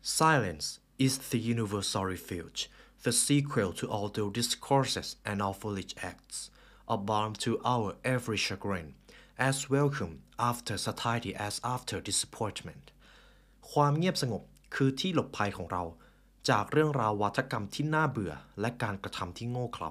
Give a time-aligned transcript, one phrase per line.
[0.00, 2.70] Silence is the universal refuge,
[3.02, 6.50] the sequel to all the discourses and all foolish acts,
[6.86, 8.94] a balm to our every chagrin,
[9.36, 12.92] as welcome after satiety as after disappointment.
[13.72, 14.42] ความเงียบสงบ
[14.74, 15.82] คือที่หลบภัยของเรา
[16.50, 19.90] จากเรื่องราววัฒกรรมที่น่าเบื่อและการกระทำที่โง่เขลา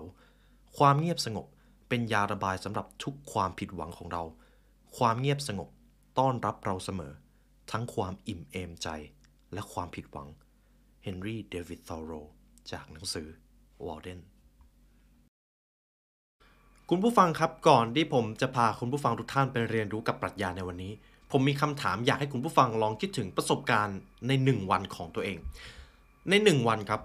[0.78, 1.48] ความเงียบสงบ
[1.90, 4.24] เป็นยาระบายสำหรับทุกความผิดหวังของเรา
[4.98, 5.70] ความเงียบสงบ
[6.20, 7.14] ต้อนรับเราเสมอ
[7.72, 8.88] ทั้งความอิ่มเอมใจ
[9.54, 10.28] และความผิดหวัง
[11.04, 12.12] เฮนรี่เดวิดทอโร
[12.72, 13.28] จากหนังสือ
[13.86, 14.20] วอลเดน
[16.90, 20.94] คุณผู้ฟังครับก่อนที่ผมจะพาคุณผู้ฟังทุกท่านไปเรียนรู้กับปรัชญาในวันนี้
[21.32, 23.98] ผมมีคำถามอยากให้คุณผู้ฟังลองคิดถึงประสบการณ์
[24.28, 25.38] ใน 1 วันของตัวเอง
[26.30, 27.02] ใน 1 วันครับ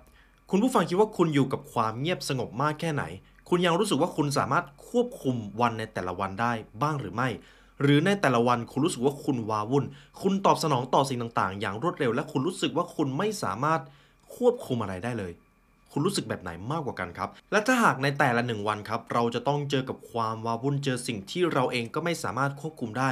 [0.50, 3.04] คุณผู้ฟังคิดว่าคุณอยู่กับความเงียบสงบมากแค่ไหน
[3.48, 6.52] คุณยังรู้สึกว่าคุณสามารถควบคุมวันในแต่ละวันได้
[6.82, 7.28] บ้างหรือไม่
[7.82, 9.84] หรือในแต่ละวันคุณรู้สึกว่าคุณวาวุ่น
[10.22, 13.80] คุณตอบสนองต่อสิ่งต่างๆ อย่างรวดเร็ว และคุณรู้สึกว่าคุณไม่สามารถ
[14.36, 15.32] ควบคุมอะไรได้เลย
[15.92, 23.10] คุณรู้สึกแบบไหนมากกว่ากันครับ และถ้าหากในแต่ละหนึ่งวันครับ เราจะต้องเจอกับความวาวุ่นเจอสิ่งที่เราเองก็ไม่สามารถควบคุมได้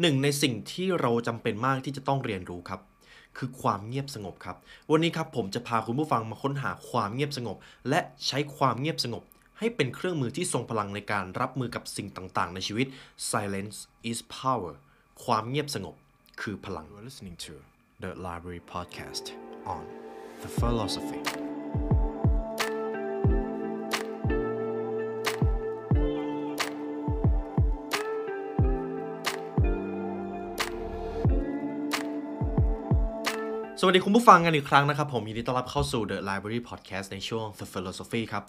[0.00, 2.80] หนึ่งในสิ่งที่เราจำเป็นมากที่จะต้องเรียนรู้ครับ
[3.36, 4.56] คือความเงียบสงบครับ
[4.90, 7.56] วันนี้ครับผมจะพาคุณผู้ฟังมาค้นหาความเงียบสงบ
[7.88, 9.22] และใช้ความเงียบสงบ
[9.58, 12.86] ให้เป็นเครื่องมือที่ทรงพลังในการรับมือกับสิ่งต่าง ๆ ในชีวิต
[13.30, 13.78] Silence
[14.10, 14.74] is power
[15.24, 15.94] ความเงียบสงบ
[16.40, 17.54] คือพลัง You're listening to
[18.02, 19.24] the Library Podcast
[19.74, 19.84] on
[20.42, 21.45] the philosophy
[33.88, 38.44] สวัสดีคุณผู้ฟังกันอีกครั้งนะครับ ผมยินดีต้อนรับเข้าสู่ The Library Podcast ในช่วง The Philosophy ครับ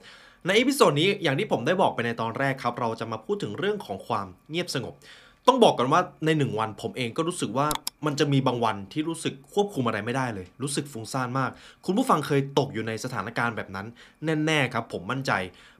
[0.45, 4.93] ใน episode นี้อย่างที่ผมได้บอกไปในตอนแรกครับ เราจะมาพูดถึงเรื่องของความเงียบสงบ
[5.47, 7.67] ต้องบอกกันว่าในหนึ่งวันผมเองก็รู้สึกว่า
[8.05, 11.51] มันจะมีบางวันที่รู้สึกควบคุมอะไรไม่ได้เลย รู้สึกฟุ้งซ่านมาก
[11.85, 13.87] คุณผู้ฟังเคยตกอยู่ในสถานการณ์แบบนั้น
[14.45, 15.31] แน่ๆครับ ผมมั่นใจ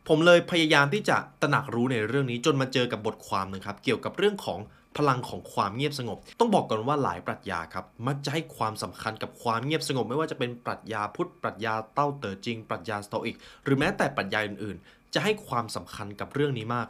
[0.08, 4.60] ผมเลยพยายามที่จะตระหนักรู้ในเรื่องนี้จนมาเจอกับบทความหนึ่งครับเกี่ยวกับเรื่องของ
[4.98, 16.88] พลังของความเงียบสงบ ต้องบอกก่อนว่าหลายปรัชญาครับมักจะให้ความสำคัญกับความเงียบสงบ ไม่ว่าจะเป็นปรัชญาพุทธปรัชญาเต้าเต๋อจริง ปรัชญาสโตอิก หรือแม้แต่ปรัชญาอื่นๆ จะให้ความสำคัญกับเรื่องนี้มาก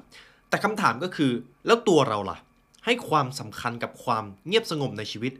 [0.49, 1.31] แต่คำถามก็คือ
[1.67, 2.37] แล้วตัวเราล่ะ
[2.85, 5.33] ให้ความสำคัญกับความเงียบสงบในชีวิต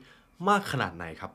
[0.50, 1.32] มากขนาดไหนครับ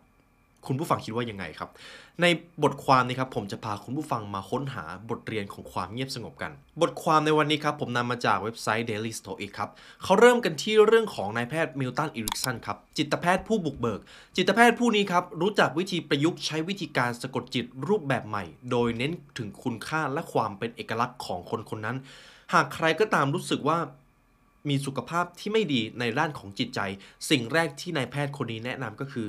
[0.66, 1.70] คุณผู้ฟังคิดว่ายังไงครับ
[2.20, 2.26] ใน
[2.62, 9.70] บทความนี้ครับผมจะพาคุณผู้ฟังมาค้นหาบทเรียนของความเงียบสงบกัน บทความในวันนี้ครับผมนำมาจากเว็บไซต์ Daily Stoic ครับ
[10.02, 14.00] เขาเริ่มกันที่เรื่องของนายแพทย์มิลตันอิริกสันครับจิตแพทย์ผู้บุกเบิก
[14.36, 21.96] จิตแพทย์ผู้นี้ครับรู้จักวิธีประยุกต์ใช้วิธีการสะกดจิตรูปแบบใหม่ โดยเน้นถึงคุณค่าและความเป็นเอกลักษณ์ของคนคนนั้น
[22.52, 23.78] หากใครก็ตามรู้สึกว่า
[24.68, 26.80] มีสุขภาพที่ไม่ดีในด้านของจิตใจ
[27.30, 29.26] สิ่งแรกที่นายแพทย์คนนี้แนะนำก็คือ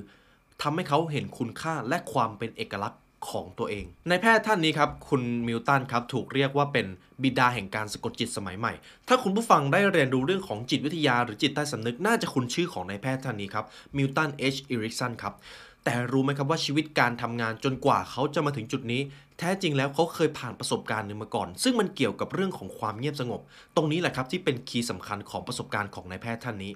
[0.61, 6.87] ทำให้เขาเห็นคุณค่าและความเป็นเอกลักษณ์ของตัวเอง ในแพทย์ท่านนี้ครับ คุณมิลตันครับถูกเรียกว่าเป็น
[7.23, 8.73] บิดาแห่งการสะกดจิตสมัยใหม่
[9.07, 13.65] ถ้าคุณผู้ฟังได้เรียนรู้เรื่องของจิตวิทยาหรือจิตใต้สำนึกน่าจะคุ้นชื่อของนายแพทย์ท่านนี้ครับ
[13.97, 15.33] มิลตันเอชอิริกสันครับ
[15.83, 19.01] แต่รู้ไหมครับว่าชีวิตการทำงานจนกว่าเขาจะมาถึงจุดนี้
[19.39, 23.41] แท้จริงแล้วเขาเคยผ่านประสบการณ์หนึ่งมาก่อน ซึ่งมันเกี่ยวกับเรื่องของความเงียบสงบ
[23.75, 26.71] ตรงนี้แหละครับที่เป็น key สำคัญของประสบการณ์ของนายแพทย์ท่านนี้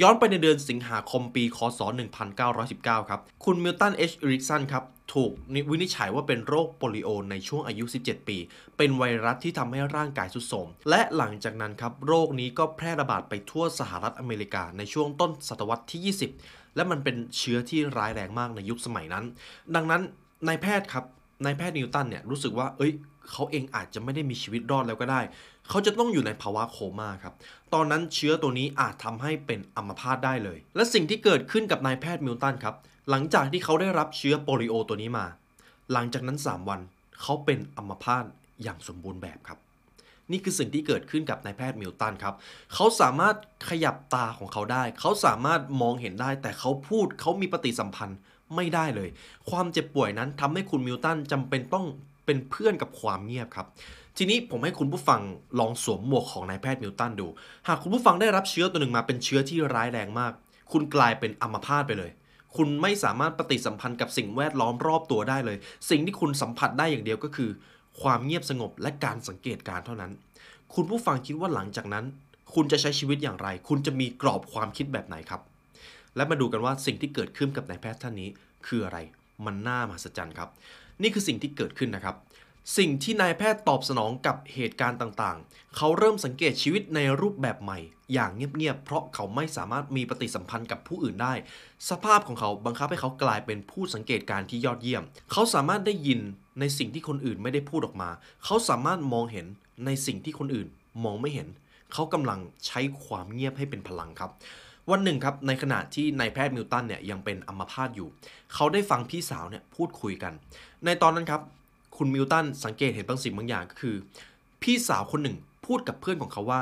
[0.00, 1.80] ย้อนไปในเดือนสิงหาคมปีคศ
[2.44, 4.84] 1919 ครับ คุณมิลตันเอชอริกสันครับ
[5.14, 5.32] ถูก
[5.70, 8.38] วินิจฉัยว่าเป็นโรคโปลิโอในช่วงอายุ 17 ปี
[8.76, 19.24] เป็นไวรัสที่ทำให้ร่างกายสุดโทรมและหลังจากนั้นครับโรคนี้ก็แพร่ระบาดไปทั่วสหรัฐอเมริกาในช่วงต้นศตวรรษที่ 20 และมันเป็นเชื้อที่ร้ายแรงมากในยุคสมัยนั้น
[19.74, 20.02] ดังนั้น
[20.46, 21.04] นายแพทย์ครับ
[21.44, 22.92] นายแพทย์นิวตันเนี่ยรู้สึกว่า เอ้ย
[23.30, 25.20] เขาเองอาจจะไม่ได้มีชีวิตรอดแล้วก็ได้
[25.68, 27.34] เขาจะต้องอยู่ในภาวะโคม่าครับ
[27.74, 32.74] ตอนนั้นเชื้อตัวนี้อาจทำให้เป็นอัมพาตได้เลย และสิ่งที่เกิดขึ้นกับนายแพทย์มิลตันครับ
[33.10, 35.26] หลังจากที่เขาได้รับเชื้อโปลิโอตัวนี้มา
[35.92, 36.80] หลังจากนั้น 3 วัน
[37.22, 38.24] เขาเป็นอัมพาต
[38.62, 39.58] อย่างสมบูรณ์แบบครับ
[40.32, 42.34] นี่คือสิ่งที่เกิดขึ้นกับนายแพทย์มิลตันครับ
[42.74, 43.36] เขาสามารถ
[43.68, 48.18] ขยับตาของเขาได้ เขาสามารถมองเห็นได้ แต่เขาพูดเขามีปฏิสัมพันธ์
[48.54, 49.08] ไม่ได้เลย
[49.50, 51.86] ความเจ็บป่วยนั้นทำให้คุณมิลตันจำเป็นต้อง
[52.26, 53.66] เป็นเพื่อนกับความเงียบครับ
[54.16, 55.20] ทีนี้ผมให้คุณผู้ฟัง
[55.58, 57.26] ลองสวมหมวกของนายแพทย์มิลตันดู
[57.68, 60.32] หากคุณผู้ฟังได้รับเชื้อตัวหนึ่งมาเป็นเชื้อที่ร้ายแรงมาก
[60.72, 62.10] คุณกลายเป็นอัมพาตไปเลย
[62.56, 65.56] คุณไม่สามารถปฏิสัมพันธ์กับสิ่งแวดล้อมรอบตัวได้เลย
[65.90, 67.50] สิ่งที่คุณสัมผัสได้อย่างเดียวก็คือ
[68.02, 70.12] ความเงียบสงบและการสังเกตการเท่านั้น
[70.74, 72.04] คุณผู้ฟังคิดว่าหลังจากนั้น
[72.54, 75.40] คุณจะใช้ชีวิตอย่างไร คุณจะมีกรอบความคิดแบบไหนครับ
[76.16, 78.30] และมาดูกันว่าสิ่งที่เกิดขึ้นกับนายแพทย์ท่านนี้
[78.66, 78.98] คืออะไร
[79.44, 80.48] มันน่ามหัศจรรย์ครับ
[81.02, 82.16] นี่คือสิ่งที่เกิดขึ้นนะครับ
[82.78, 87.78] สิ่งที่นายแพทย์ตอบสนองกับเหตุการณ์ต่างๆ เขาเริ่มสังเกตชีวิตในรูปแบบใหม่
[88.12, 91.34] อย่างเงียบๆ เพราะเขาไม่สามารถมีปฏิสัมพันธ์กับผู้อื่นได้
[91.90, 95.02] สภาพของเขาบังคับให้เขากลายเป็นผู้สังเกตการที่ยอดเยี่ยม
[95.32, 96.20] เขาสามารถได้ยิน
[96.60, 98.10] ในสิ่งที่คนอื่นไม่ได้พูดออกมา
[98.44, 99.46] เขาสามารถมองเห็น
[99.84, 100.68] ในสิ่งที่คนอื่น
[101.04, 101.48] มองไม่เห็น
[101.92, 104.30] เขากำลังใช้ความเงียบให้เป็นพลังครับ
[104.90, 108.08] วันหนึ่งครับ ในขณะที่นายแพทย์มิลตันเนี่ยยังเป็นอัมพาตอยู่
[108.54, 110.32] เขาได้ฟังพี่สาวเนี่ยพูดคุยกัน
[110.84, 111.40] ในตอนนั้นครับ
[111.96, 113.96] คุณมิลตันสังเกตเห็นบางสิ่งบางอย่างก็คือ
[114.62, 115.36] พี่สาวคนหนึ่ง
[115.66, 116.60] พูดกับเพื่อนของเขาว่า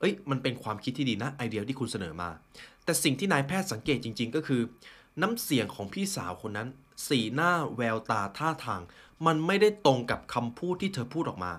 [0.00, 2.30] เอ้ย มันเป็นความคิดที่ดีนะไอเดียที่คุณเสนอมา
[2.84, 4.62] แต่สิ่งที่นายแพทย์สังเกตจริง ๆ ก็คือ
[5.22, 6.68] น้ำเสียงของพี่สาวคนนั้น
[7.08, 8.80] สีหน้าแววตาท่าทาง
[9.26, 11.52] มันไม่ได้ตรงกับคำพูดที่เธอพูดออกมา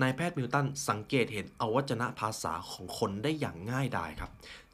[0.00, 4.30] นายแพทย์มิลตันสังเกตเห็นอวัจนภาษาของคนได้อย่างง่ายดายครับ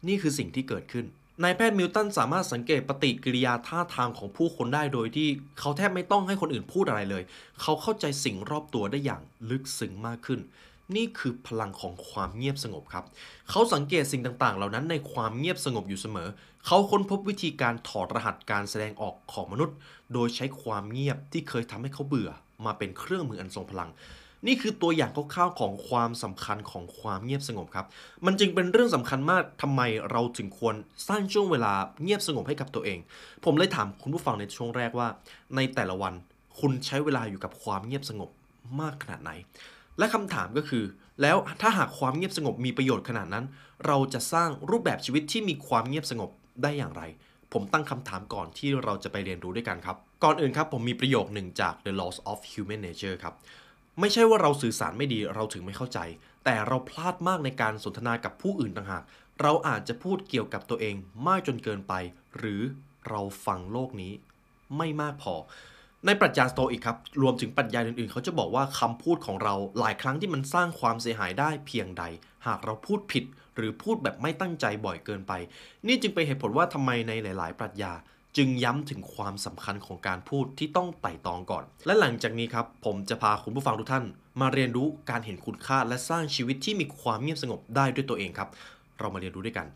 [0.07, 1.07] นี่คือสิ่งที่เกิดขึ้น
[1.43, 5.29] นายแพทย์มิลตันสามารถสังเกตปฏิกิริยาท่าทางของผู้คนได้โดยที่
[5.59, 7.23] เขาแทบไม่ต้องให้คนอื่นพูดอะไรเลย
[7.61, 10.41] เขาเข้าใจสิ่งรอบตัวได้อย่างลึกซึ้งมากขึ้น
[10.97, 13.05] นี่คือพลังของความเงียบสงบครับ
[13.51, 16.29] เขาสังเกตสิ่งต่างๆ เหล่านั้นในความเงียบสงบอยู่เสมอ
[16.67, 19.77] เขาค้นพบวิธีการถอดรหัสการแสดงออกของมนุษย์
[20.13, 22.31] โดยใช้ความเงียบที่เคยทำให้เขาเบื่อ
[22.67, 23.91] มาเป็นเครื่องมืออันทรงพลัง
[24.47, 27.87] นี่คือตัวอย่างคร่าวๆของความสำคัญของความเงียบสงบครับ
[28.27, 29.81] มันจึงเป็นเรื่องสำคัญมากทำไม
[30.11, 30.75] เราถึงควร
[31.09, 31.73] สร้างช่วงเวลา
[32.03, 32.99] เงียบสงบให้กับตัวเอง
[33.45, 35.09] ผมเลยถามคุณผู้ฟังในช่วงแรกว่า
[35.57, 36.15] ในแต่ละวัน
[36.61, 38.31] คุณใช้เวลาอยู่กับความเงียบสงบ
[38.81, 39.31] มากขนาดไหน
[39.99, 40.85] และคำถามก็คือ
[41.23, 43.45] แล้วถ้าหากความเงียบสงบมีประโยชน์ขนาดนั้น
[43.87, 46.31] เราจะสร้างรูปแบบชีวิตที่มีความเงียบสงบ
[46.63, 47.03] ได้อย่างไร
[47.53, 53.35] ผมตั้งคำถามก่อนที่เราจะไปเรียนรู้ด้วยกันครับ ก่อนอื่นครับผมมีประโยคหนึ่งจาก The Laws of Human Nature ครับ
[54.01, 55.99] ไม่ใช่ว่าเราสื่อสารไม่ดีเราถึงไม่เข้าใจ
[56.45, 59.03] แต่เราพลาดมากในการสนทนากับผู้อื่นต่างหาก
[59.41, 60.95] เราอาจจะพูดเกี่ยวกับตัวเอง
[61.27, 61.95] มากจนเกินไป
[62.39, 62.63] หรือ
[63.09, 64.13] เราฟังโลกนี้
[64.77, 65.35] ไม่มากพอ
[66.07, 72.05] ในปรัชญาสโตอิกครับ รวมถึงปรัชญาอื่นๆ เขาจะบอกว่าคำพูดของเราหลายครั้งที่มันสร้างความเสียหายได้เพียงใด
[72.47, 73.25] หากเราพูดผิด
[73.57, 75.33] หรือพูดแบบไม่ตั้งใจบ่อยเกินไป
[75.87, 77.93] นี่จึงเป็นเหตุผลว่าทำไมในหลาย ๆ ปรัชญา
[78.37, 84.05] จึงย้ำถึงความสำคัญของการพูดที่ต้องไต่ตองก่อน และหลังจากนี้ครับ ผมจะพาคุณผู้ฟังทุกท่าน
[84.41, 88.49] มาเรียนรู้การเห็นคุณค่าและสร้างชีวิตที่มีความเงียบสงบได้ด้วยตัวเองครับ
[88.99, 89.67] เรามาเรียนรู้ด้วยกัน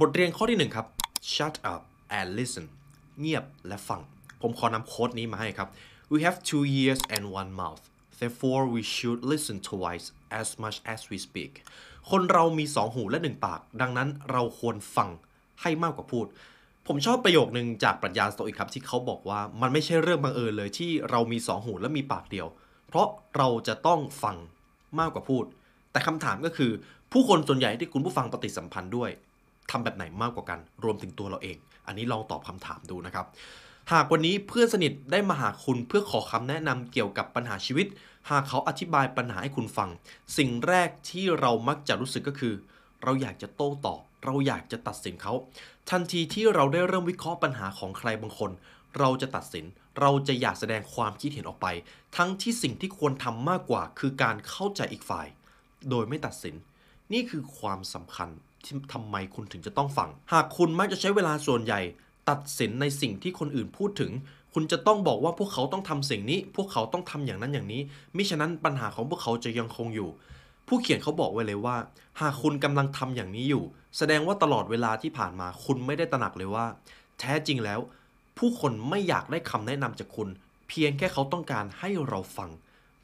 [0.00, 0.86] บทเรียนข้อที่หนึ่งครับ
[1.32, 1.82] shut up
[2.18, 2.66] and listen
[3.20, 4.00] เงียบและฟัง
[4.42, 5.68] ผมขอนำโค้ดนี้มาให้ครับ
[6.12, 7.82] we have two ears and one mouth
[8.20, 10.06] therefore we should listen twice
[10.40, 11.52] as much as we speak
[12.10, 15.08] คนเรามีสองหูและหนึ่งปาก ดังนั้นเราควรฟัง
[15.62, 16.26] ให้มากกว่าพูด
[16.86, 22.46] ผมชอบประโยคนึงจากปรัชญาสโตอิกครับที่เขาบอกว่ามันไม่ใช่เรื่องบังเอิญเลยที่เรามีสองหูและมีปากเดียว
[22.88, 24.36] เพราะเราจะต้องฟัง
[24.98, 25.44] มากกว่าพูด
[25.92, 26.70] แต่คำถามก็คือ
[27.12, 29.10] ผู้คนส่วนใหญ่ที่คุณผู้ฟังปฏิสัมพันธ์ด้วย
[29.70, 33.26] ทำแบบไหนมากกว่ากัน รวมถึงตัวเราเอง อันนี้ลองตอบคำถามดูนะครับ
[33.92, 37.86] หากวันนี้เพื่อนสนิทได้มาหาคุณเพื่อขอคำแนะนำเกี่ยวกับปัญหาชีวิต
[38.30, 39.88] หากเขาอธิบายปัญหาให้คุณฟัง
[40.36, 42.54] สิ่งแรกที่เรามักจะรู้สึกก็คือ
[43.02, 45.32] เราอยากจะโต้ตอบ เราอยากจะตัดสินเขา
[45.90, 48.50] ทันทีที่เราได้เริ่มวิเคราะห์ปัญหาของใครบางคน
[48.98, 49.64] เราจะตัดสิน
[50.00, 51.66] เราจะอยากแสดงความคิดเห็นออกไป
[52.16, 55.26] ทั้งที่สิ่งที่ควรทำมากกว่า คือการเข้าใจอีกฝ่าย
[55.90, 56.54] โดยไม่ตัดสิน
[57.12, 58.28] นี่คือความสำคัญ
[58.64, 61.80] ที่ทำไมคุณถึงจะต้องฟัง หากคุณมักจะใช้เวลาส่วนใหญ่
[62.30, 64.12] ตัดสินในสิ่งที่คนอื่นพูดถึง
[64.54, 67.82] คุณจะต้องบอกว่าพวกเขาต้องทำสิ่งนี้ พวกเขาต้องทำอย่างนั้นอย่างนี้
[68.16, 70.08] มิฉะนั้นปัญหาของพวกเขาจะยังคงอยู่
[70.68, 71.76] ผู้เขียนเขาบอกไว้เลยว่า
[72.20, 73.64] หากคุณกำลังทำอย่างนี้อยู่
[73.98, 76.66] แสดงว่าตลอดเวลาที่ผ่านมาคุณไม่ได้ตระหนักเลยว่า
[77.18, 77.80] แท้จริงแล้ว
[78.38, 80.28] ผู้คนไม่อยากได้คำแนะนำจากคุณ
[80.68, 82.50] เพียงแค่เขาต้องการให้เราฟัง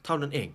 [0.04, 0.48] เท่านั้นเอง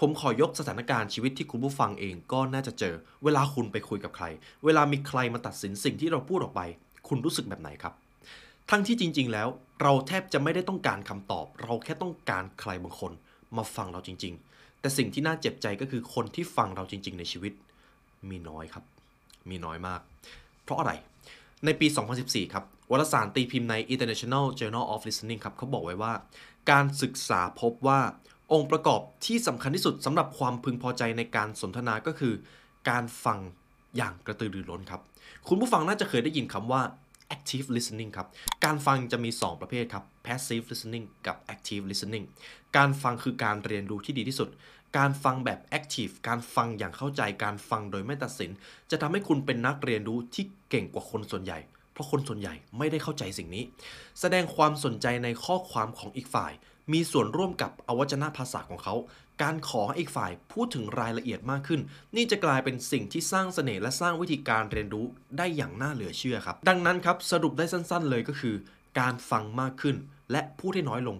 [0.00, 2.94] ผมขอยกสถานการณ์ชีวิตที่คุณผู้ฟังเองก็น่าจะเจอ
[3.24, 4.24] เวลาคุณไปคุยกับใคร
[4.64, 6.60] เวลามีใครมาตัดสินสิ่งที่เราพูดออกไป
[7.08, 7.94] คุณรู้สึกแบบไหนครับ
[8.70, 9.48] ทั้งที่จริง ๆ แล้ว
[9.82, 13.12] เราแทบจะไม่ได้ต้องการคำตอบ เราแค่ต้องการใครบางคน
[13.56, 14.51] มาฟังเราจริง ๆ
[14.82, 17.52] แต่สิ่งที่น่าเจ็บใจก็คือคนที่ฟังเราจริง ๆ ในชีวิต
[18.30, 18.84] มีน้อยครับ
[19.50, 20.00] มีน้อยมาก
[20.64, 20.92] เพราะอะไร
[21.64, 21.86] ในปี
[22.20, 26.12] 2014 ครับวารสารตีพิมพ์ใน International Journal of Listening ครับเขาบอกไว้ว่า
[26.70, 28.00] การศึกษาพบว่า
[28.52, 32.34] องค์ประกอบที่สำคัญที่สุดสำหรับความพึงพอใจในการสนทนาก็คือ
[32.88, 33.38] การฟัง
[33.96, 35.00] อย่างกระตือรือร้นครับ
[35.48, 36.82] คุณผู้ฟังน่าจะเคยได้ยินคำว่า
[37.34, 38.28] active listening ครับ
[38.64, 42.24] การฟังจะมี 2 ประเภทครับ passive listening กับ active listening
[42.76, 44.48] การฟังคือการเรียนรู้ที่ดีที่สุด
[44.98, 48.50] การฟังแบบ active การฟังอย่างเข้าใจการฟังโดยไม่ตัดสิน
[48.90, 51.58] จะทำให้คุณเป็นนักเรียนรู้ที่เก่งกว่าคนส่วนใหญ่
[51.92, 53.64] เพราะคนส่วนใหญ่ไม่ได้เข้าใจสิ่งนี้
[54.20, 56.52] แสดงความสนใจในข้อความของอีกฝ่าย
[56.92, 58.94] มีส่วนร่วมกับอวัจนภาษาของเขา
[59.42, 61.80] การขอให้อีกฝ่ายพูดถึงรายละเอียดมากขึ้น
[62.16, 65.06] นี่จะกลายเป็นสิ่งที่สร้างเสน่ห์และสร้างวิธีการเรียนรู้
[65.38, 68.54] ได้อย่างน่าเหลือเชื่อครับ ดังนั้นครับสรุปได้สั้น ๆ เลยก็คือ
[69.00, 69.96] การฟังมากขึ้น
[70.32, 71.16] และพูดให้น้อยลง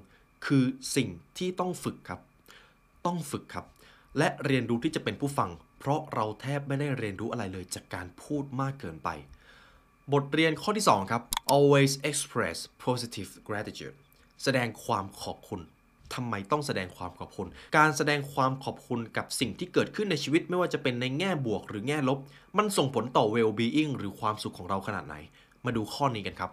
[0.47, 0.65] คือ
[0.97, 2.21] สิ่งที่ต้องฝึกครับ
[3.07, 3.67] ต้องฝึกครับ
[4.19, 9.09] และเรียนรู้ที่จะเป็นผู้ฟัง เพราะเราแทบไม่ได้เรียนรู้อะไรเลยจากการพูดมากเกินไป
[10.13, 11.23] บทเรียนข้อที่ 2 ครับ
[11.57, 13.97] always express positive gratitude
[14.43, 15.61] แสดงความขอบคุณ
[16.15, 22.19] ทำไมต้องแสดงความขอบคุณ การแสดงความขอบคุณกับสิ่งที่เกิดขึ้นในชีวิตไม่ว่าจะเป็นในแง่บวกหรือแง่ลบ
[22.59, 25.17] มันส่งผลต่อ well being หรือความสุขของเราขนาดไหน
[25.65, 26.51] มาดูข้อนี้กันครับ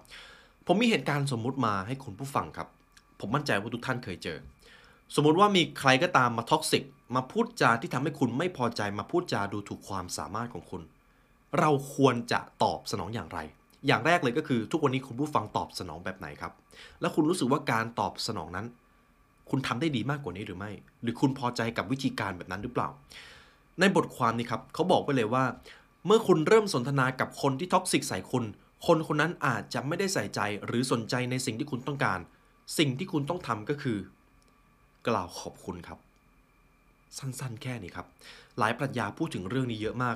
[0.66, 2.68] ผมมีเหตุการณ์สมมุติมาให้คุณผู้ฟังครับ
[3.20, 4.38] ผมมั่นใจว่าทุกท่านเคยเจอ
[5.16, 6.84] สมมุติว่ามีใครก็ตามมา toxic
[7.16, 10.82] มาพูดจาที่ทำให้คุณไม่พอใจมาพูดจาดูถูกความสามารถของคุณ
[11.60, 13.40] เราควรจะตอบสนองอย่างไร
[13.88, 16.52] อย่างแรกเลยก็คือทุกวันนี้คุณผู้ฟังตอบสนองแบบไหนครับ
[17.02, 18.66] แล้วคุณรู้สึกว่าการตอบสนองนั้น
[19.52, 22.90] คุณทำได้ดีมากกว่านี้หรือไม่ หรือคุณพอใจกับวิธีการแบบนั้นหรือเปล่า
[23.80, 25.44] ในบทความนี้ครับเขาบอกไว้เลยว่า
[26.06, 28.44] เมื่อคุณเริ่มสนทนากับคนที่ท็อกซิกใส่คุณ
[28.88, 32.20] คนคนนั้นอาจจะไม่ได้ใส่ใจหรือสนใจในสิ่งที่คุณต้องการ
[32.78, 33.98] สิ่งที่คุณต้องทำก็คือ
[35.08, 36.00] กล่าวขอบคุณครับ
[37.18, 38.08] สั้นๆ แค่นี้ครับ
[38.60, 40.16] หลายปรัชญาพูดถึงเรื่องนี้เยอะมาก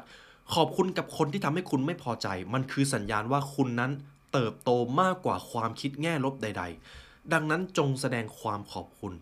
[0.53, 3.91] ขอบคุณกับคนที่ทำให้คุณไม่พอใจ มันคือสัญญาณว่าคุณนั้น
[4.33, 4.69] เติบโต
[5.01, 9.13] มากกว่าความคิดแง่ลบใด ๆ ดังนั้นจงแสดงความขอบคุณ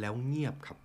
[0.00, 0.78] แล้วเงียบครับ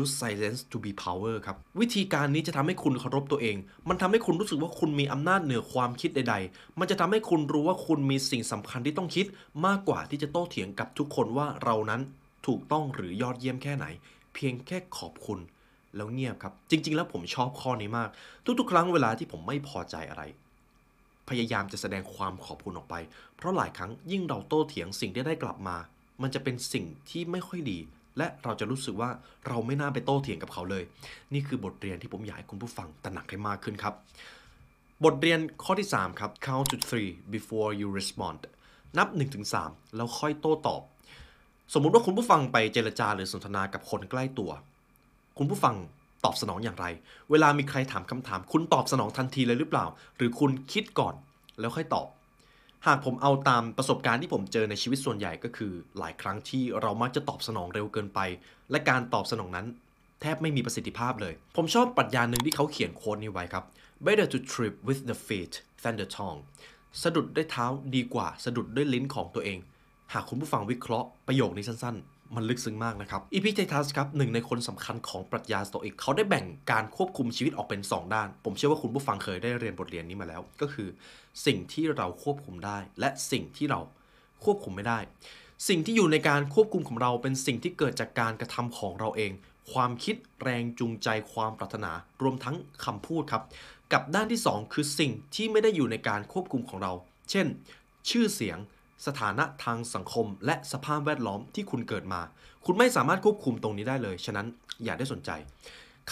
[0.00, 3.56] use silence to be power ครับ วิธีการนี้จะทำให้คุณเคารพตัวเอง
[3.88, 9.26] มันทำให้คุณรู้สึกว่าคุณมีอำนาจเหนือความคิดใด ๆ มันจะทำให้คุณรู้ว่าคุณมีสิ่งสำคัญที่ต้องคิด
[9.66, 12.00] มากกว่าที่จะโต้เถียงกับทุกคนว่าเรานั้น
[12.46, 13.86] ถูกต้องหรือยอดเยี่ยมแค่ไหน
[14.34, 15.38] เพียงแค่ขอบคุณ
[15.96, 18.08] แล้วเงียบครับ จริง ๆ แล้วผมชอบข้อนี้มาก
[18.58, 20.22] ทุกๆ ครั้งเวลาที่ผมไม่พอใจอะไร
[21.30, 22.94] พยายามจะแสดงความขอบคุณออกไป
[23.36, 25.76] เพราะหลายครั้งยิ่งเราโต้เถียงสิ่งที่ได้กลับมา
[26.22, 27.78] มันจะเป็นสิ่งที่ไม่ค่อยดี
[28.18, 29.10] และเราจะรู้สึกว่า
[29.48, 30.84] เราไม่น่าไปโต้เถียงกับเขาเลย
[31.34, 33.94] นี่คือบทเรียนที่ผมอยากให้คุณผู้ฟังตระหนักให้มากขึ้นครับ
[35.04, 38.40] บทเรียนข้อที่ 3 ครับ count to three before you respond
[38.98, 39.08] นับ
[39.52, 40.82] 1-3 แล้วค่อยโต้ตอบ
[41.74, 44.50] สมมุติว่าคุณผู้ฟังไปเจรจาหรือสนทนากับคนใกล้ตัว
[45.38, 45.76] คุณผู้ฟัง
[46.24, 46.86] ตอบสนองอย่างไร
[47.30, 49.86] เวลามีใครถามคำถาม คุณตอบสนองทันทีเลยหรือเปล่า
[50.16, 51.14] หรือคุณคิดก่อน
[51.60, 52.08] แล้วค่อยตอบ
[52.86, 58.20] หากผมเอาตามประสบการณ์ที่ผมเจอในชีวิตส่วนใหญ่ก็คือ หลายครั้งที่เรามักจะตอบสนองเร็วเกินไป
[58.70, 59.66] และการตอบสนองนั้น
[60.20, 63.64] แทบไม่มีประสิทธิภาพเลย ผมชอบปรัชญาหนึ่งที่เขาเขียนโค้ดนี้ไว้ครับ
[64.04, 66.40] better to trip with the feet than the tongue
[67.02, 69.58] สะดุดด้วยเท้าดีกว่าสะดุดด้วยลิ้นของตัวเอง
[70.12, 80.88] หากคุณผู้ฟังวิเคราะห์ประโยคนี้สั้นๆ มันลึกซึ้งมากนะครับอีพิเททัสครับหนึ่งในคนสำคัญของปรัชญาสโตอิกเขาได้แบ่งการควบคุมชีวิตออกเป็น 2 ด้าน ผมเชื่อว่าคุณผู้ฟังเคยได้เรียนบทเรียนนี้มาแล้ว ก็คือ
[81.46, 83.80] สิ่งที่เราควบคุมได้ และสิ่งที่เรา
[84.44, 84.98] ควบคุมไม่ได้
[85.68, 89.32] สิ่งที่อยู่ในการควบคุมของเราเป็นสิ่งที่เกิดจากการกระทำของเราเอง
[89.72, 93.42] ความคิดแรงจูงใจความปรารถนา รวมทั้งคำพูดครับ
[93.92, 96.92] กับด้านที่ 2 คือสิ่งที่ไม่ได้อยู่ในการควบคุมของเรา
[97.30, 97.46] เช่น
[98.10, 98.58] ชื่อเสียง
[99.06, 102.20] สถานะทางสังคม และสภาพแวดล้อมที่คุณเกิดมา
[102.64, 104.46] คุณไม่สามารถควบคุมตรงนี้ได้เลย ฉะนั้น
[104.84, 105.30] อย่าได้สนใจ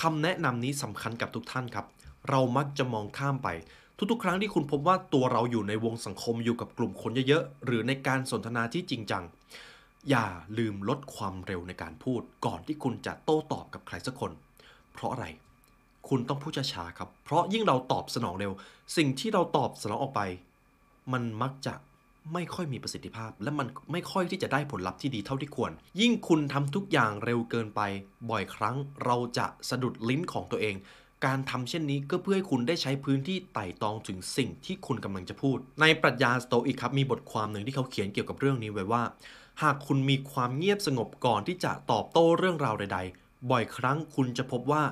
[0.00, 1.86] คำแนะนำนี้สำคัญกับทุกท่านครับ
[2.30, 3.48] เรามักจะมองข้ามไป
[4.10, 9.24] ทุกๆ ครั้งที่คุณพบว่าตัวเราอยู่ในวงสังคมอยู่กับกลุ่มคนเยอะๆ หรือในการสนทนาที่จริงจัง
[10.10, 10.26] อย่า
[10.58, 14.32] ลืมลดความเร็วในการพูด ก่อนที่คุณจะโต้ตอบกับใครสักคน
[14.92, 15.26] เพราะอะไร
[16.08, 18.52] คุณต้องพูดช้าๆครับ เพราะยิ่งเราตอบสนองเร็ว
[18.96, 20.20] สิ่งที่เราตอบสนองออกไป
[21.12, 21.74] มันมักจะ
[22.32, 27.80] ไม่ค่อยมีประสิทธิภาพ และมันไม่ค่อยที่จะได้ผลลัพธ์ที่ดีเท่าที่ควร ยิ่งคุณทำทุกอย่างเร็วเกินไป
[28.30, 30.76] บ่อยครั้งเราจะสะดุดลิ้นของตัวเอง
[31.26, 39.02] การทำเช่นนี้ก็เพื่อให้คุณได้ใช้พื้นที่ไต่ตองถึงสิ่งที่คุณกำลังจะพูด ในปรัชญาสโตอิกครับมีบทความหนึ่งที่เขาเขียนเกี่ยวกับเรื่องนี้ไว้ว่า
[39.62, 44.82] หากคุณมีความเงียบสงบก่อนที่จะตอบโต้เรื่องราวใด ๆ บ่อยครั้งคุณจะพบว่า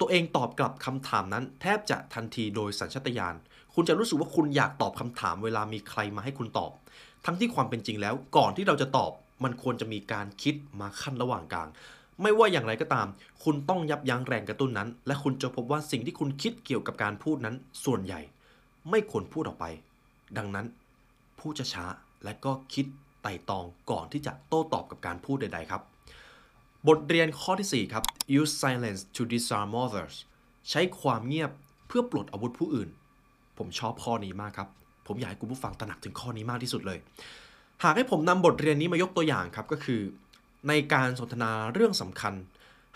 [0.00, 3.34] ตัวเองตอบกลับคำถามนั้น แทบจะทันทีโดยสัญชาตญาณ
[3.74, 6.72] คุณจะรู้สึกว่าคุณอยากตอบคำถามเวลามีใครมาให้คุณตอบ
[7.24, 9.12] ทั้งที่ความเป็นจริงแล้ว ก่อนที่เราจะตอบ
[9.44, 11.68] มันควรจะมีการคิดมาขั้นระหว่างกลาง
[12.22, 13.06] ไม่ว่าอย่างไรก็ตาม
[13.44, 18.20] คุณต้องยับยั้งแรงกระตุ้นนั้น และคุณจะพบว่าสิ่งที่คุณคิดเกี่ยวกับการพูดนั้น ส่วนใหญ่
[18.90, 19.66] ไม่ควรพูดออกไป
[20.36, 20.66] ดังนั้น
[21.38, 21.84] พูดช้า
[22.24, 22.86] และก็คิด
[23.22, 25.82] ไต่ตองก่อนที่จะโต้ตอบกับการพูดใด ๆ ครับ
[26.88, 28.04] บทเรียนข้อที่ 4 ครับ
[28.40, 30.14] use silence to disarm others
[30.70, 31.50] ใช้ความเงียบ
[31.86, 32.88] เพื่อปลดอาวุธผู้อื่น
[33.62, 34.68] ผมชอบข้อนี้มากครับ
[35.06, 36.98] ผมอยากให้คุณผู้ฟังตระหนักถึงข้อนี้มากที่สุดเลย
[37.84, 40.00] หากให้ผมนำบทเรียนนี้มายกตัวอย่างครับก็คือ
[40.68, 42.34] ในการสนทนาเรื่องสำคัญ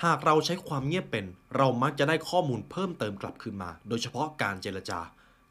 [0.04, 1.24] หากเราใช้ความเงียบเป็น
[1.56, 4.98] เรามักจะได้ข้อมูลเพิ่มเติมกลับคืนมา โดยเฉพาะการเจรจา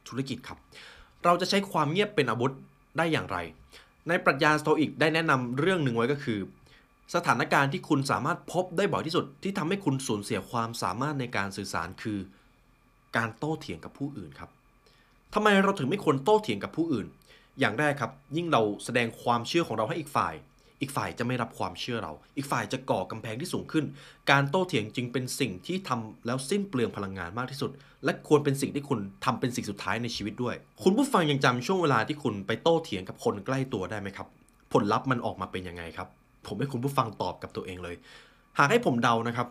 [0.07, 0.57] ธุรกิจครับ
[1.24, 2.53] เราจะใช้ความเงียบเป็นอาวุธ
[2.98, 3.38] ได้อย่างไร
[4.07, 6.39] ในปรัชญาสโตอิกได้แนะนำเรื่องหนึ่งไว้ก็คือ
[7.15, 12.19] สถานการณ์ที่คุณสามารถพบได้บ่อยที่สุดที่ทำให้คุณสูญเสียความสามารถในการสื่อสารคือ
[13.17, 14.50] การโต้เถียงกับผู้อื่นครับ
[15.38, 17.08] ทำไมเราถึงไม่ควรโต้เถียงกับผู้อื่น
[17.60, 20.34] อย่างแรกครับ ยิ่งเราแสดงความเชื่อของเราให้อีกฝ่าย
[20.82, 23.86] อีกฝ่ายจะไม่รับความเชื่อเรา อีกฝ่ายจะก่อกำแพงที่สูงขึ้น
[24.32, 27.72] การโต้เถียงจึงเป็นสิ่งที่ทำแล้วสิ้นเปลืองพลังงานมากที่สุด
[28.04, 34.27] และควรเป็นสิ่งที่คุณทำเป็นสิ่งสุดท้ายในชีวิตด้วย คุณผู้ฟังยังจำช่วงเวลาที่คุณไปโต้เถียงกับคนใกล้ตัวได้ไหมครับ
[34.74, 36.08] ผลลัพธ์มันออกมาเป็นยังไงครับ
[36.48, 37.96] ผมให้คุณผู้ฟังตอบกับตัวเองเลย
[38.60, 39.48] หากให้ผมเดานะครับ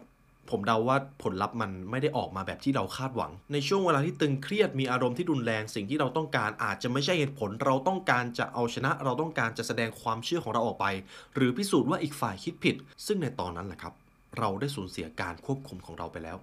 [0.50, 10.86] ผมเดาว่าผลลัพธ์มันไม่ได้ออกมาแบบที่เราคาดหวัง ในช่วงเวลาที่ตึงเครียดมีอารมณ์ที่รุนแรงสิ่งที่เราต้องการอาจจะไม่ใช่เหตุผล เราต้องการจะเอาชนะ เราต้องการจะแสดงความเชื่อของเราออกไป
[11.34, 13.94] หรือพิสูจน์ว่าอีกฝ่ายคิดผิด ซึ่งในตอนนั้นแหละครับ
[14.38, 16.36] เราได้สูญเสียการควบคุมของเราไปแล้ว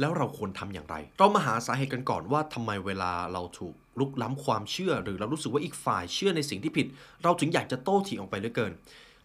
[0.00, 6.86] แล้วเราควรทำอย่างไร เรามาหาสาเหตุกันก่อนว่าทำไมเวลาเราถูกลุกล้ำความเชื่อ หรือเรารู้สึกว่าอีกฝ่ายเชื่อในสิ่งที่ผิด
[7.22, 8.72] เราถึงอยากจะโต้เถียงออกไปเหลือเกิน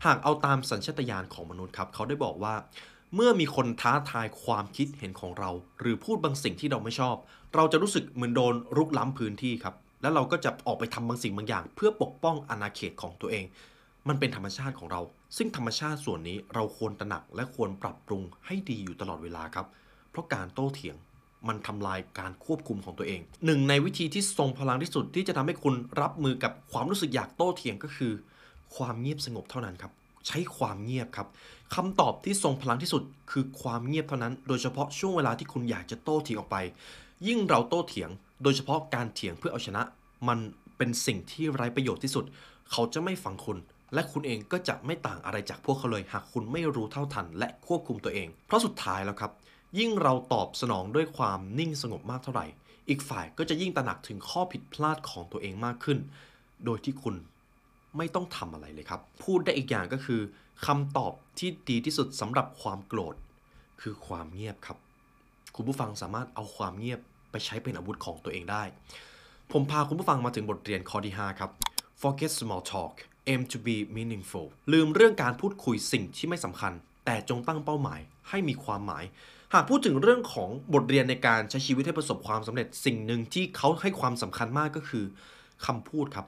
[0.05, 2.53] หากเอาตามสัญชาตญาณของมนุษย์ครับเขาได้บอกว่า
[3.15, 7.15] เมื่อมีคนท้าทายความคิดเห็นของเรา หรือพูดบางสิ่งที่เราไม่ชอบ
[7.55, 13.45] เราจะรู้สึกเหมือนโดนรุกล้ำพื้นที่ครับ แล้วเราก็จะออกไปทำบางสิ่งบางอย่าง เพื่อปกป้องอาณาเขตของตัวเอง
[14.07, 15.01] มันเป็นธรรมชาติของเรา
[15.37, 19.65] ซึ่งธรรมชาติส่วนนี้เราควรตระหนักและควรปรับปรุงให้ดีอยู่ตลอดเวลาครับ
[20.11, 20.95] เพราะการโต้เถียง
[21.47, 28.13] มันทำลายการควบคุมของตัวเอง หนึ่งในวิธีที่ทรงพลังที่สุดที่จะทำให้คุณรับมือกับความรู้สึกอยากโต้เถียงก็คือ
[28.75, 29.91] ความเงียบสงบเท่านั้นครับ
[30.27, 31.27] ใช้ความเงียบครับ
[31.75, 36.57] คำตอบที่ทรงพลังที่สุดคือความเงียบเท่านั้น โดยเฉพาะช่วงเวลาที่คุณอยากจะโต้เถียงออกไป
[37.27, 38.09] ยิ่งเราโต้เถียง
[38.43, 39.81] โดยเฉพาะการเถียงเพื่อเอาชนะ
[40.27, 40.39] มัน
[40.77, 42.25] เป็นสิ่งที่ไร้ประโยชน์ที่สุด
[42.71, 43.57] เขาจะไม่ฟังคุณ
[43.93, 49.31] และคุณเองก็จะไม่ต่างอะไรจากพวกเขาเลย หากคุณไม่รู้เท่าทัน และควบคุมตัวเอง เพราะสุดท้ายแล้วครับ
[49.79, 52.45] ยิ่งเราตอบสนองด้วยความนิ่งสงบมากเท่าไหร่
[52.89, 55.97] อีกฝ่ายก็จะยิ่งตระหนักถึงข้อผิดพลาดของตัวเองมากขึ้น
[56.65, 57.15] โดยที่คุณ
[57.97, 60.21] ไม่ต้องทำอะไรเลยครับ พูดได้อีกอย่างก็คือ
[60.65, 63.15] คำตอบที่ดีที่สุดสำหรับความโกรธ
[63.81, 64.77] คือความเงียบครับ
[65.55, 66.99] คุณผู้ฟังสามารถเอาความเงียบ
[67.31, 68.63] ไปใช้เป็นอาวุธของตัวเองได้
[69.51, 71.51] ผมพาคุณผู้ฟังมาถึงบทเรียนข้อที่ 5 ครับ
[72.01, 72.93] forget small talk
[73.31, 76.73] aim to be meaningful ลืมเรื่องการพูดคุยสิ่งที่ไม่สำคัญ
[77.05, 79.03] แต่จงตั้งเป้าหมายให้มีความหมาย
[79.53, 85.05] หากพูดถึงเรื่องของบทเรียนในการใช้ชีวิตให้ประสบความสำเร็จสิ่งหนึ่งที่เขาให้ความสำคัญมากก็คือ
[85.65, 86.27] คำพูดครับ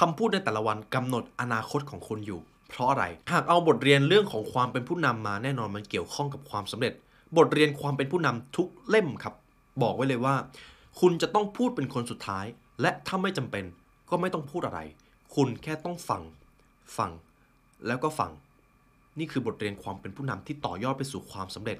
[0.00, 6.92] คำพูดในแต่ละวันกำหนดอนาคตของคุณอยู่ เพราะอะไรหากเอาบทเรียนเรื่องของความเป็นผู้นำมาแน่นอนมันเกี่ยวข้องกับความสำเร็จ
[7.36, 9.34] บทเรียนความเป็นผู้นำทุกเล่มครับ
[9.82, 10.34] บอกไว้เลยว่า
[11.00, 12.46] คุณจะต้องพูดเป็นคนสุดท้าย
[12.80, 13.64] และถ้าไม่จำเป็น
[14.10, 14.80] ก็ไม่ต้องพูดอะไร
[15.34, 16.22] คุณแค่ต้องฟัง
[16.96, 17.10] ฟัง
[17.86, 18.30] แล้วก็ฟัง
[19.18, 21.78] นี่คือบทเรียนความเป็นผู้นำที่ต่อยอดไปสู่ความสำเร็จ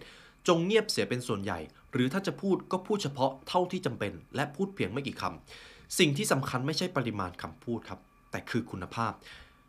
[0.48, 1.58] จงเงียบเสียเป็นส่วนใหญ่
[1.92, 9.12] หรือถ้าจะพูดก็พูดเฉพาะเท่าที่จำเป็น และพูดเพียงไม่กี่คำ สิ่งที่สำคัญไม่ใช่ปริมาณคำพูดครับ แต่คือคุณภาพ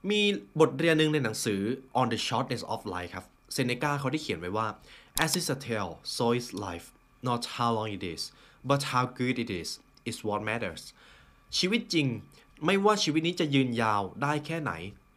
[0.09, 0.21] มี
[0.59, 1.61] บทเรียนหนึ่งในหนังสือ
[1.99, 4.67] On the Shortness of Life ครับเซเนกาเขาได้เขียนไว้ว่า
[5.23, 6.87] as is a tale so is life
[7.27, 8.21] not how long it is
[8.69, 9.69] but how good it is
[10.09, 10.83] is what matters
[11.57, 12.07] ชีวิตจริง
[12.65, 14.71] ไม่ว่าชีวิตนี้จะยืนยาวได้แค่ไหน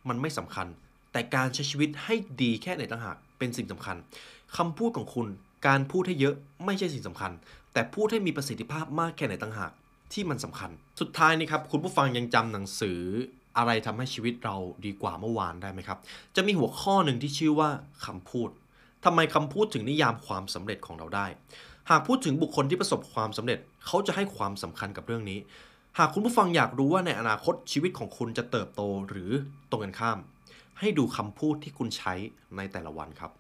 [0.09, 0.67] มันไม่สำคัญ
[1.13, 3.97] แต่การใช้ชีวิตให้ดีแค่ไหนต่างหากเป็นสิ่งสำคัญ
[4.57, 5.29] คำพูดของคุณ
[5.67, 7.33] การพูดให้เยอะไม่ใช่สิ่งสำคัญ
[7.73, 9.73] แต่พูดให้มีประสิทธิภาพมากแค่ไหนต่างหาก
[10.13, 13.01] ที่มันสำคัญ สุดท้ายนี่ครับคุณผู้ฟังยังจำหนังสือ
[13.57, 15.99] อะไรทำให้ชีวิตเราดีกว่าเมื่อวานได้ไหมครับ
[16.37, 17.71] จะมีหัวข้อหนึ่งที่ชื่อว่า
[18.07, 18.51] คำพูด
[19.05, 21.27] ทำไมคำพูดถึงนิยามความสำเร็จของเราได้
[21.91, 25.39] หากพูดถึงบุคคลที่ประสบความสำเร็จ เขาจะให้ความสำคัญกับเรื่องนี้
[25.99, 29.31] หากคุณผู้ฟังอยากรู้ว่าในอนาคตชีวิตของคุณจะเติบโตหรือ
[29.71, 30.19] ตรงกันข้าม
[30.79, 32.15] ให้ดูคำพูดที่คุณใช้
[32.57, 33.31] ในแต่ละวันครับ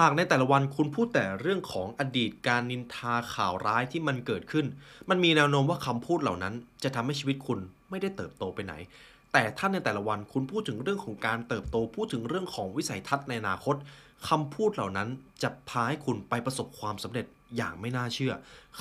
[0.00, 4.66] หากในแต่ละวันคุณพูดแต่เรื่องของอดีตการนินทาข่าวร้ายที่มันเกิดขึ้น
[5.10, 7.58] มันมีแนวโน้มว่าคำพูดเหล่านั้น จะทำให้ชีวิตคุณ
[7.90, 8.74] ไม่ได้เติบโตไปไหน
[9.32, 13.76] แต่ถ้าในแต่ละวันคุณพูดถึงเรื่องของการเติบโต พูดถึงเรื่องของวิสัยทัศน์ในอนาคต
[14.28, 15.08] คำพูดเหล่านั้น
[15.42, 17.26] จะพาให้คุณไปประสบความสำเร็จ
[17.56, 18.32] อย่างไม่น่าเชื่อ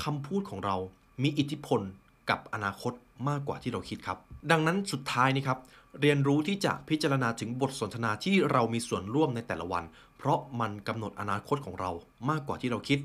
[0.04, 0.76] คำพูดของเรา
[1.24, 1.82] มีอิทธิพล
[2.30, 2.94] กับอนาคต
[3.30, 4.18] มากกว่าที่เราคิดครับ
[4.52, 5.60] ดังนั้นสุดท้ายนี่ครับ
[6.02, 9.84] เรียนรู้ที่จะพิจารณาถึงบทสนทนาที่เรามีส่วนร่วมในแต่ละวัน
[10.24, 11.92] เพราะมันกำหนดอนาคตของเรา
[12.30, 13.00] มากกว่าที่เราคิด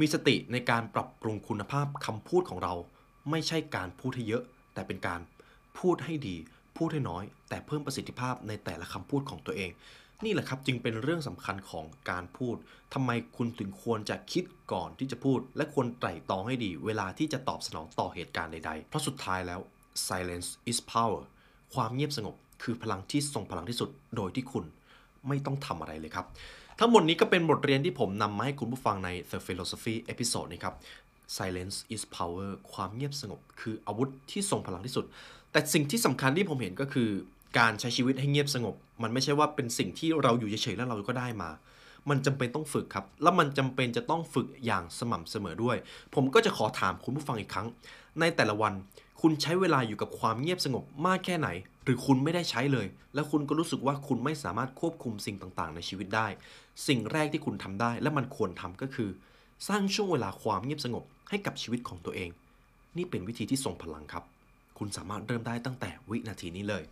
[0.00, 2.74] มีสติในการปรับปรุงคุณภาพคำพูดของเรา
[3.30, 4.42] ไม่ใช่การพูดให้เยอะ
[4.74, 5.20] แต่เป็นการ
[5.78, 6.36] พูดให้ดี
[6.76, 9.70] พูดให้น้อย แต่เพิ่มประสิทธิภาพในแต่ละคำพูดของตัวเอง
[10.24, 12.56] นี่แหละครับจึงเป็นเรื่องสำคัญของการพูด
[12.94, 19.60] ทำไมคุณถึงควรจะคิดก่อนที่จะพูด และควรไตร่ตรองให้ดี เวลาที่จะตอบสนองต่อเหตุการณ์ใดๆ เพราะสุดท้ายแล้ว
[20.06, 21.22] silence is power
[21.74, 24.64] ความเงียบสงบคือพลังที่ทรงพลังที่สุด โดยที่คุณ
[25.28, 26.26] ไม่ต้องทำอะไรเลยครับ
[26.78, 30.74] ทั้งหมดนี้ก็เป็นบทเรียนที่ผมนำมาให้คุณผู้ฟังใน The Philosophy Episode นี้ครับ
[31.36, 35.04] silence is power ความเงียบสงบ คืออาวุธที่ทรงพลังที่สุด
[35.52, 37.08] แต่สิ่งที่สำคัญที่ผมเห็นก็คือ
[37.58, 41.50] การใช้ชีวิตให้เงียบสงบ มันไม่ใช่ว่าเป็นสิ่งที่เราอยู่เฉยๆแล้วเราก็ได้มา
[42.10, 45.76] มันจำเป็นต้องฝึกครับ แล้วมันจำเป็นจะต้องฝึกอย่างสม่ำเสมอด้วย
[46.14, 47.66] ผมก็จะขอถามคุณผู้ฟังอีกครั้ง
[48.20, 48.72] ในแต่ละวัน
[49.22, 51.48] คุณใช้เวลาอยู่กับความเงียบสงบมากแค่ไหน
[51.84, 56.26] หรือคุณไม่ได้ใช้เลย แล้วคุณก็รู้สึกว่าคุณไม่สามารถควบคุมสิ่งต่างๆ ในชีวิตได้
[56.86, 59.10] สิ่งแรกที่คุณทำได้ และมันควรทำก็คือ
[59.68, 62.30] สร้างช่วงเวลาความเงียบสงบให้กับชีวิตของตัวเอง
[62.96, 64.24] นี่เป็นวิธีที่ทรงพลังครับ
[64.78, 66.82] คุณสามารถเริ่มได้ตั้งแต่วินาทีนี้เลย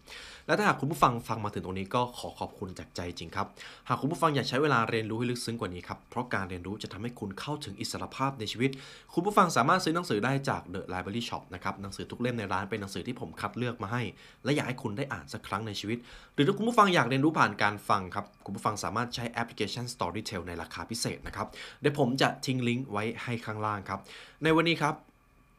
[0.47, 3.47] และถ้าหากคุณผู้ฟังฟังมาถึงตรงนี้ก็ขอขอบคุณจากใจจริงครับ
[3.89, 8.71] หากคุณผู้ฟังอยากใช้เวลาเรียนรู้ให้ลึกซึ้งกว่านี้ครับ เพราะการเรียนรู้จะทำให้คุณเข้าถึงอิสรภาพในชีวิต
[9.15, 14.03] คุณผู้ฟังสามารถซื้อหนังสือได้จาก The Library Shop นะครับ หนังสือทุกเล่มในร้านเป็นหนังสือที่ผมคัดเลือกมาให้
[14.45, 15.99] และอยากให้คุณได้อ่านสักครั้งในชีวิต
[16.35, 21.47] หรือถ้าคุณผู้ฟังอยากเรียนรู้ผ่านการฟังครับ คุณผู้ฟังสามารถใช้แอปพลิเคชัน Storytel ในราคาพิเศษนะครับ
[21.81, 24.01] เดี๋ยวผมจะทิ้งลิงก์ไว้ให้ข้างล่างครับ
[24.45, 24.95] ในวันนี้ครับ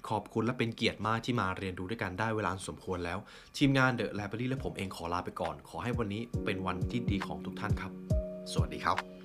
[0.09, 3.17] ขอบคุณและเป็นเกียรติมากที่มาเรียนรู้ด้วยกันได้เวลาสมควรแล้ว
[3.57, 7.91] ทีมงาน The Library และผมเองขอลาไปก่อน ขอให้วันนี้เป็นวันที่ดีของทุกท่านครับ
[8.51, 9.16] สวัสดีครับ